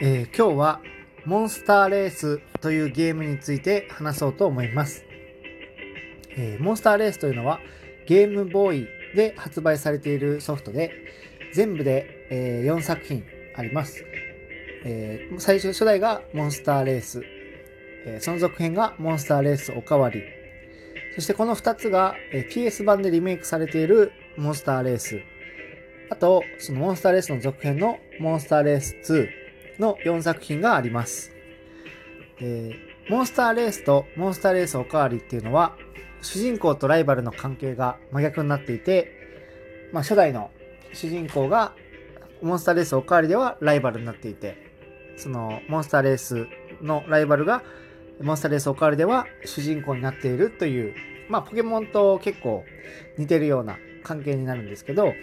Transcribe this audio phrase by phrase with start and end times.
[0.00, 0.80] えー今日は
[1.24, 5.04] モンスターレースというゲームについて話そうと思います。
[6.36, 7.58] えーモンスターレースというのは
[8.06, 10.92] ゲームボーイで発売されているソフトで
[11.52, 13.24] 全部で、え4作品
[13.56, 14.04] あります。
[14.84, 17.24] えー最初、初代がモンスターレース。
[18.06, 20.22] えその続編がモンスターレースおかわり。
[21.16, 25.18] そしてこの2つが、え PS 版でリメイクされているモンスターレース。
[26.08, 29.47] あと、そのモンスターレースの続編のモンスターレース2
[29.78, 31.32] の4作品があります。
[32.40, 35.76] えーモンスターレースとモンスターレースおかわりっていうのは、
[36.20, 39.10] 主人公とライバルの関係が真逆になっていて、
[39.94, 40.50] まあ初代の
[40.92, 41.72] 主人公が
[42.42, 44.58] モンスターレースおかわりではライバルになっていて、
[45.16, 46.46] そのモンスターレース
[46.82, 47.62] のライバルが
[48.20, 50.94] モンスターレースおかわりでは主人公になっているという、
[51.30, 52.62] まあポケモンと結構
[53.16, 55.14] 似てるような関係になるんですけど、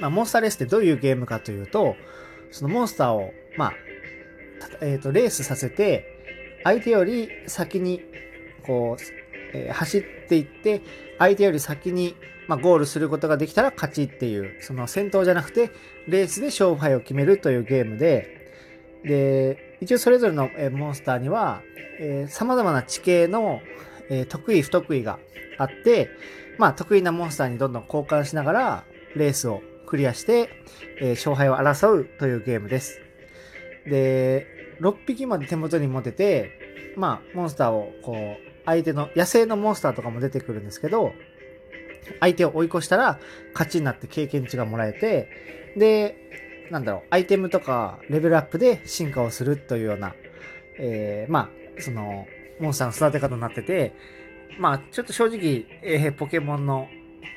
[0.00, 1.96] まあモンスターレースってどういうゲームかというと、
[2.52, 3.72] そのモンスターを、まあ、
[4.80, 8.00] えっ、と、レースさせて、相手より先に、
[8.64, 9.02] こう、
[9.54, 10.82] えー走っていって、
[11.18, 12.14] 相手より先に、
[12.48, 15.70] まあ、ゴールすることができたら勝ちっていう、その戦闘じゃなくて、
[16.06, 18.50] レースで勝敗を決めるというゲームで、
[19.04, 21.62] で、一応それぞれの、えーモンスターには、
[21.98, 23.60] えー様々な地形の、
[24.10, 25.18] えー得意不得意が
[25.58, 26.10] あって、
[26.58, 28.84] まあ、得意なモンスターにどんどん交換しながら、
[29.16, 29.62] レースを
[29.92, 30.48] クリアして、
[31.02, 32.98] えー勝敗を争うというゲームです。
[33.84, 34.46] で、
[34.80, 36.50] 6匹まで手元に持てて、
[36.96, 38.16] まあ、モンスターを、こう、
[38.64, 41.12] 相手の、野生のモンスターとかも出てくるんですけど、
[42.20, 43.20] 相手を追い越したら、
[43.52, 45.28] 勝ちになって経験値がもらえて、
[45.76, 46.16] で、
[46.70, 50.14] なんだろう、アイテムとか、レベルアップで進化をするというような、
[50.78, 52.26] えーまあ、その、
[52.60, 53.92] モンスターの育て方になってて、
[54.58, 56.88] まあ、ちょっと正直、えーポケモンの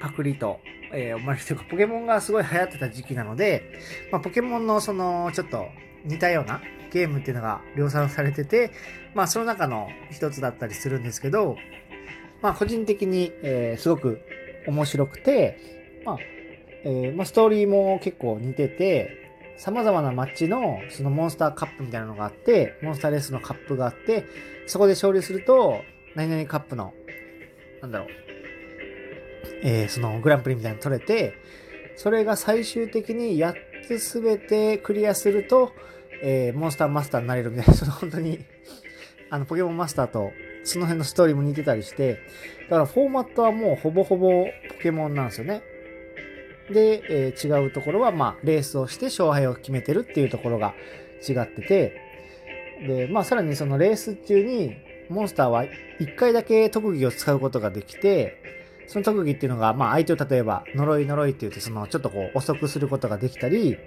[0.00, 0.60] パクリと、
[0.92, 3.62] えー、おまりというか、ポケモンがすごい流行ってた時期なので、
[4.10, 5.66] まあ、ポケモンのその、ちょっと
[6.04, 6.60] 似たような
[6.92, 8.70] ゲームっていうのが量産されてて、
[9.14, 11.56] まあ、その中の一つだったりするんですけど、
[12.42, 14.20] まあ、個人的に、えーすごく
[14.66, 15.58] 面白くて、
[16.04, 16.18] まあ、
[16.84, 19.16] えーまあ、ストーリーも結構似てて、
[19.56, 24.24] 様々なマッチのそのモンスターカップみたいなのがあって、モンスターレースのカップがあって、
[24.66, 25.82] そこで勝利すると、
[26.14, 26.94] 何々カップの、
[27.82, 28.08] なんだろう、
[29.62, 31.34] えーそのグランプリみたいなの取れて、
[31.96, 33.54] それが最終的に8
[33.86, 35.72] つすべてクリアすると、
[36.22, 38.40] えーモンスターマスターになれるみたいな、 その本当に、
[39.30, 40.32] あの、ポケモンマスターと、
[40.64, 42.18] その辺のストーリーも似てたりして、
[42.68, 44.28] だからフォーマットはもうほぼほぼ
[44.68, 45.62] ポケモンなんですよね。
[46.70, 50.74] で、えー違うところは、まあ、レースをして勝敗を決めてるっていうところが
[51.26, 52.00] 違ってて、
[52.86, 54.76] で、まあ、さらにそのレース中に、
[55.08, 58.59] モンスターは1回だけ特技を使うことができて、
[58.90, 63.78] その特技っていうのが、まあ、相手を例えば、呪い呪いって言って、その、ちょっとこう、遅くすることができたり、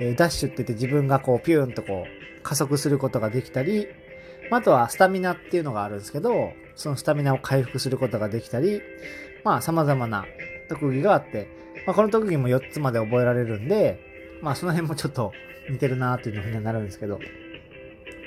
[0.00, 3.88] えーダッシュって言って自分がこう、ピューンとこう、加速することができたり、
[4.50, 8.80] まああとは、スタミナっていうのがあるんですけど、そのスタミナを回復することができたり、
[9.44, 10.24] まあ、様々な
[10.70, 11.50] 特技があって、
[11.86, 14.00] まあ、この特技も4つまで覚えられるんで、
[14.40, 15.32] まあ、その辺もちょっと
[15.68, 17.20] 似てるなっていうふうになるんですけど。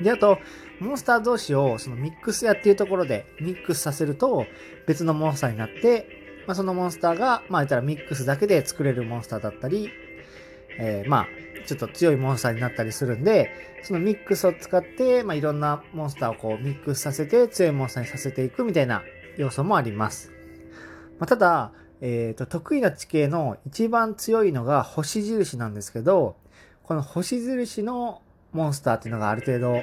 [0.04, 0.40] で、あと、
[0.80, 4.48] モンスター同士をそのミックス屋っていうところでミックスさせると
[4.88, 9.92] 別のモンスターになって、まあ、そのモンスターが、まあ、言ったらミックスだけで作れるモンスターだったり、
[10.80, 11.28] えーまあ、
[11.68, 13.52] ちょっと強いモンスターになったりするんで、
[13.84, 19.04] そのミックスを使って、まあ、いろんなモンスターをこうミックスさせて強いモンスターにさせていくみたいな
[19.38, 20.32] 要素もあります。
[21.20, 26.36] まあ、ただ、えっ、と、得意な地形の一番強いのが星印なんですけど、
[26.84, 28.24] この星印の
[28.54, 29.82] モンスターっていうのがある程度、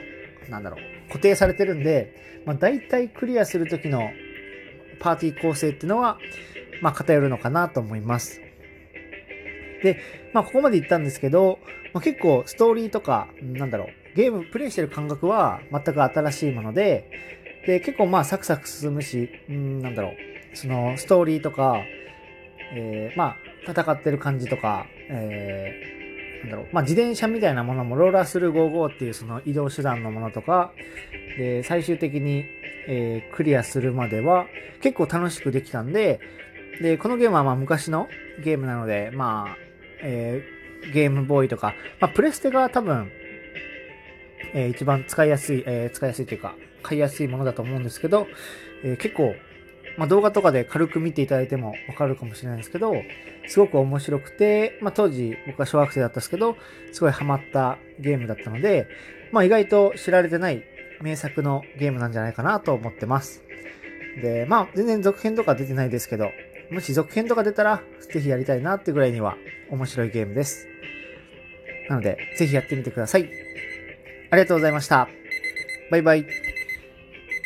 [0.51, 4.11] なんだろう、固定されてるんで、まあ、大体クリアするときの
[5.01, 6.19] パーティー構成っていうのは、
[6.81, 8.41] まあ、偏るのかなと思います。
[9.83, 10.01] で、
[10.33, 11.59] まあ、ここまで言ったんですけど、
[11.93, 17.11] まあ、結構ストーリーとか、なんだろう、ゲームプレイしてる感覚は全く新しいもので、
[17.67, 21.83] で、結構まあサクサク進むし、うん、なんだろう、そのストーリーとか、
[22.75, 23.37] えーま
[23.67, 25.73] あ、戦ってる感じとか、え
[26.43, 30.73] なんだろう、まあ、自転車みたいなものも、ローラースルー55っていうその移動手段のものとか、
[31.37, 32.45] で、最終的に、
[32.87, 34.47] えークリアするまでは
[34.81, 36.21] 結構楽しくできたんで、
[36.81, 38.09] で、このゲームはまあ昔の
[38.43, 39.57] ゲームなので、まあ、
[40.03, 40.59] えー
[40.95, 43.11] ゲームボーイとか、まあ、プレステが多分、
[44.55, 48.29] えー一番使いやすい、えー使いやすいというか、買いやすいものだと思うんですけど、
[48.85, 49.35] えー結構、
[49.99, 52.95] まあ、動画とかで軽く見ていただいてもわかるかもしれないですけど、
[53.49, 56.57] すごく面白くて、まあ、当時僕は小学生だったんですけど、
[56.93, 58.87] すごいハマったゲームだったので、
[59.33, 60.63] まあ、意外と知られてない
[61.03, 63.43] 名作のゲームなんじゃないかなと思ってます。
[64.23, 66.31] で、まあ、全然続編とか出てないですけど、
[66.71, 69.37] もし続編とか出たら、ぜひやりたいなってぐらいには
[69.71, 70.69] 面白いゲームです。
[71.89, 73.29] なので、ぜひやってみてください。
[74.31, 75.09] ありがとうございました。
[75.91, 76.48] バイバイ。